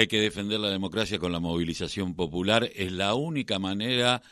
[0.00, 2.70] Hay que defender la democracia con la movilización popular.
[2.74, 4.22] Es la única manera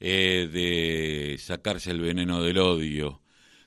[0.00, 3.22] eh, de sacarse el veneno del odio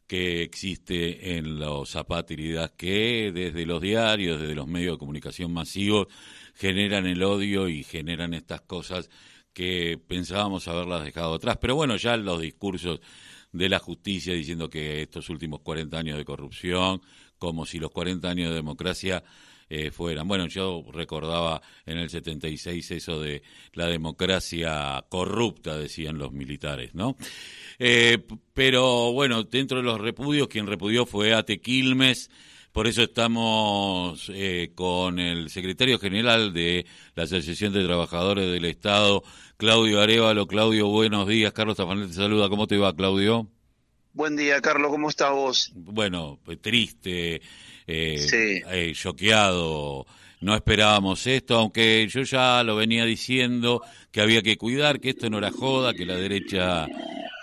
[0.07, 6.07] que existe en los apátridas que desde los diarios, desde los medios de comunicación masivos,
[6.53, 9.09] generan el odio y generan estas cosas
[9.53, 11.55] que pensábamos haberlas dejado atrás.
[11.61, 12.99] Pero bueno, ya los discursos
[13.51, 17.01] de la justicia diciendo que estos últimos 40 años de corrupción,
[17.37, 19.23] como si los 40 años de democracia
[19.73, 20.27] eh, fueran.
[20.27, 27.15] Bueno, yo recordaba en el 76 eso de la democracia corrupta, decían los militares, ¿no?
[27.79, 28.17] Eh,
[28.53, 32.29] pero bueno, dentro de los repudios, quien repudió fue Ate Quilmes.
[32.71, 36.85] Por eso estamos eh, con el secretario general de
[37.15, 39.23] la Asociación de Trabajadores del Estado,
[39.57, 40.47] Claudio Arevalo.
[40.47, 41.51] Claudio, buenos días.
[41.51, 42.47] Carlos Tafanel te saluda.
[42.47, 43.49] ¿Cómo te va, Claudio?
[44.13, 44.89] Buen día, Carlos.
[44.89, 45.71] ¿Cómo estás vos?
[45.75, 47.41] Bueno, triste,
[47.87, 50.05] eh, eh, choqueado.
[50.39, 53.81] No esperábamos esto, aunque yo ya lo venía diciendo
[54.11, 56.87] que había que cuidar, que esto no era joda, que la derecha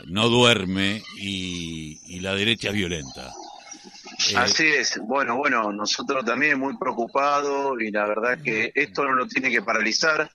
[0.06, 3.32] no duerme y, la derecha es violenta.
[4.18, 4.98] Eh, Así es.
[4.98, 9.62] Bueno, bueno, nosotros también muy preocupados y la verdad que esto no lo tiene que
[9.62, 10.30] paralizar.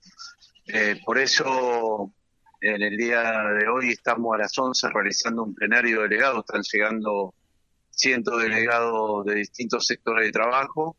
[1.04, 2.12] por eso
[2.60, 6.40] en el día de hoy estamos a las 11 realizando un plenario delegado.
[6.40, 7.34] Están llegando
[7.90, 10.96] cientos de delegados de distintos sectores de trabajo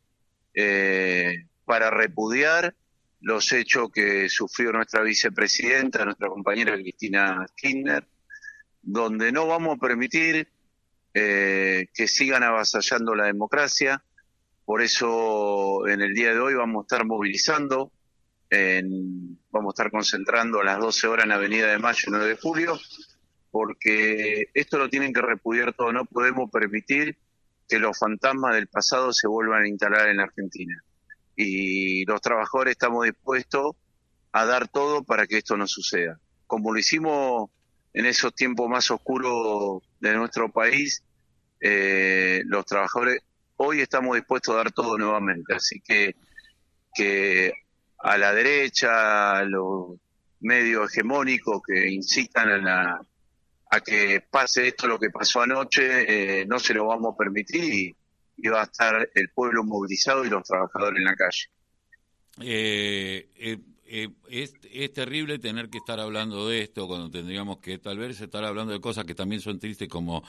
[0.54, 2.74] eh, para repudiar
[3.20, 8.06] los hechos que sufrió nuestra vicepresidenta, nuestra compañera Cristina Kirchner,
[8.82, 10.48] donde no vamos a permitir
[11.18, 14.04] eh, que sigan avasallando la democracia.
[14.66, 17.90] Por eso en el día de hoy vamos a estar movilizando,
[19.50, 22.36] vamos a estar concentrando a las 12 horas en Avenida de Mayo y 9 de
[22.36, 22.78] julio,
[23.50, 25.90] porque esto lo tienen que repudiar todo.
[25.90, 27.16] No podemos permitir
[27.66, 30.84] que los fantasmas del pasado se vuelvan a instalar en Argentina.
[31.34, 33.74] Y los trabajadores estamos dispuestos
[34.32, 36.20] a dar todo para que esto no suceda.
[36.46, 37.48] Como lo hicimos
[37.94, 41.02] en esos tiempos más oscuros de nuestro país,
[41.68, 43.20] eh, los trabajadores
[43.56, 45.54] hoy estamos dispuestos a dar todo nuevamente.
[45.54, 46.14] Así que,
[46.94, 47.52] que
[47.98, 49.98] a la derecha, a los
[50.40, 53.00] medios hegemónicos que incitan a la
[53.68, 57.96] a que pase esto lo que pasó anoche, eh, no se lo vamos a permitir
[58.38, 61.46] y, va a estar el pueblo movilizado y los trabajadores en la calle.
[62.42, 63.28] Eh,
[63.88, 68.20] eh, es, es, terrible tener que estar hablando de esto cuando tendríamos que tal vez
[68.20, 70.22] estar hablando de cosas que también son tristes como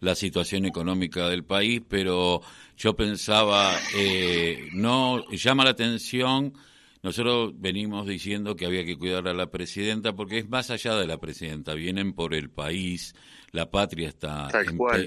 [0.00, 2.40] la situación económica del país, pero
[2.76, 3.72] yo pensaba,
[4.72, 6.52] no llama la atención
[7.02, 11.06] nosotros venimos diciendo que había que cuidar a la presidenta porque es más allá de
[11.06, 13.14] la presidenta, vienen por el país,
[13.52, 14.48] la patria está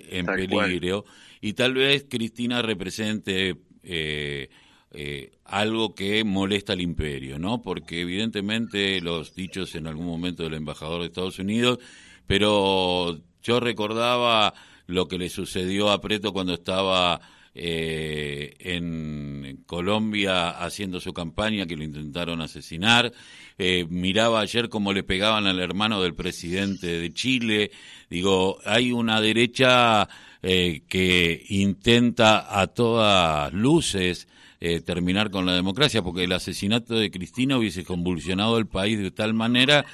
[0.09, 1.05] en, peligro
[1.41, 4.49] y tal vez Cristina represente eh,
[4.91, 7.61] eh, algo que molesta al imperio, ¿no?
[7.61, 11.79] Porque evidentemente los dichos en algún momento del embajador de Estados Unidos,
[12.25, 14.53] pero yo recordaba
[14.91, 17.19] lo que le sucedió a Preto cuando estaba
[17.53, 23.11] eh, en Colombia haciendo su campaña, que lo intentaron asesinar.
[23.57, 27.71] Eh, miraba ayer cómo le pegaban al hermano del presidente de Chile.
[28.09, 30.07] Digo, hay una derecha
[30.43, 34.27] eh, que intenta a todas luces
[34.59, 39.11] eh, terminar con la democracia, porque el asesinato de Cristina hubiese convulsionado el país de
[39.11, 39.85] tal manera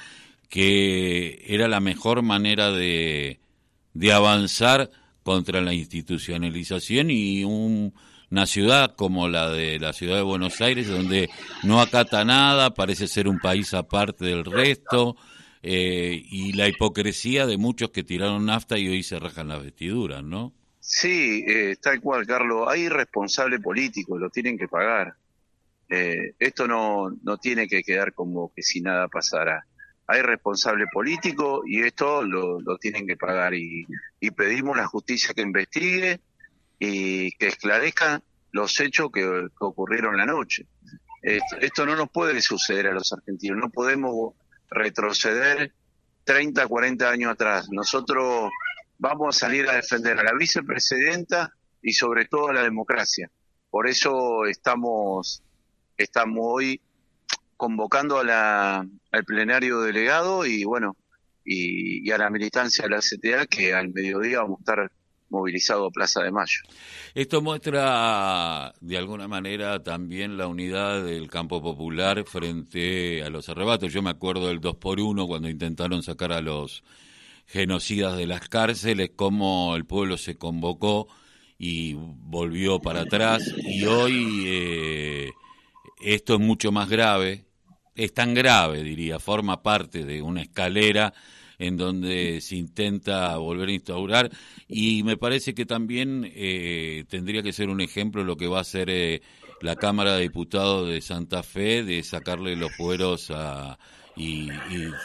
[0.48, 3.40] que era la mejor manera de,
[3.98, 4.90] de avanzar
[5.24, 11.28] contra la institucionalización y una ciudad como la de la ciudad de Buenos Aires, donde
[11.64, 15.16] no acata nada, parece ser un país aparte del resto,
[15.64, 20.22] eh, y la hipocresía de muchos que tiraron nafta y hoy se rajan las vestiduras,
[20.22, 20.52] ¿no?
[20.78, 22.68] Sí, eh, tal cual, Carlos.
[22.68, 25.14] Hay responsable político, lo tienen que pagar.
[25.88, 29.66] Eh, esto no, no tiene que quedar como que si nada pasara
[30.08, 33.86] hay responsable político y esto lo, tienen que pagar y,
[34.34, 36.20] pedimos la justicia que investigue
[36.78, 40.66] y que esclarezca los hechos que, ocurrieron la noche.
[41.22, 44.34] Esto, no nos puede suceder a los argentinos, no podemos
[44.70, 45.72] retroceder
[46.24, 47.68] 30, 40 años atrás.
[47.70, 48.50] Nosotros
[48.96, 51.52] vamos a salir a defender a la vicepresidenta
[51.82, 53.30] y sobre todo a la democracia.
[53.68, 55.42] Por eso estamos,
[55.98, 56.80] estamos hoy
[57.58, 60.96] convocando a la, al plenario delegado y bueno,
[61.44, 64.92] y, a la militancia de la CTA que al mediodía vamos a estar
[65.28, 66.60] movilizado a Plaza de Mayo.
[67.14, 73.92] Esto muestra de alguna manera también la unidad del campo popular frente a los arrebatos.
[73.92, 76.82] Yo me acuerdo del 2 por 1 cuando intentaron sacar a los
[77.44, 81.08] genocidas de las cárceles, cómo el pueblo se convocó
[81.58, 85.30] y volvió para atrás y hoy eh,
[86.00, 87.47] esto es mucho más grave,
[87.98, 91.12] es tan grave, diría, forma parte de una escalera
[91.58, 94.30] en donde se intenta volver a instaurar
[94.68, 98.60] y me parece que también eh, tendría que ser un ejemplo lo que va a
[98.60, 99.20] hacer eh,
[99.60, 103.80] la Cámara de Diputados de Santa Fe de sacarle los fueros a,
[104.16, 104.48] y,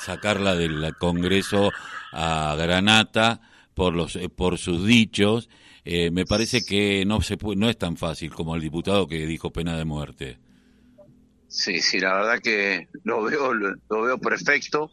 [0.05, 1.71] sacarla del Congreso
[2.11, 3.41] a Granata
[3.73, 5.49] por los eh, por sus dichos.
[5.85, 9.75] Me parece que no se no es tan fácil como el diputado que dijo pena
[9.75, 10.37] de muerte
[11.53, 14.91] sí sí la verdad que lo veo lo veo perfecto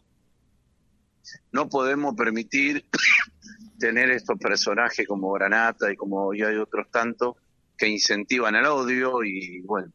[1.51, 2.85] no podemos permitir
[3.79, 7.35] tener estos personajes como Granata y como ya hay otros tantos
[7.77, 9.91] que incentivan el odio y bueno.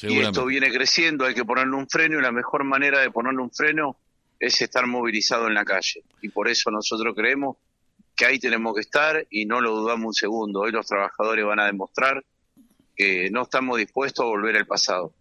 [0.00, 3.42] Y esto viene creciendo, hay que ponerle un freno y la mejor manera de ponerle
[3.42, 3.96] un freno
[4.38, 6.04] es estar movilizado en la calle.
[6.22, 7.56] Y por eso nosotros creemos
[8.14, 10.60] que ahí tenemos que estar y no lo dudamos un segundo.
[10.60, 12.24] Hoy los trabajadores van a demostrar
[12.98, 15.12] que no estamos dispuestos a volver al pasado.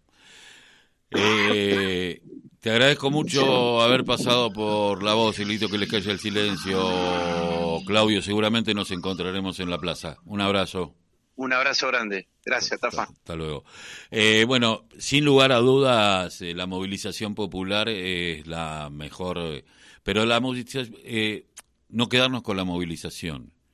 [1.12, 2.20] Eh,
[2.60, 7.80] te agradezco mucho haber pasado por la voz, Silito, que les calle el silencio.
[7.86, 10.18] Claudio, seguramente nos encontraremos en la plaza.
[10.26, 10.96] Un abrazo.
[11.36, 12.28] Un abrazo grande.
[12.44, 13.04] Gracias, Tafa.
[13.04, 13.64] Hasta, luego.
[14.10, 19.64] Eh, bueno, sin lugar a dudas, eh, la movilización popular es la mejor,
[20.02, 20.96] pero la movilización,
[21.90, 23.52] no quedarnos con la movilización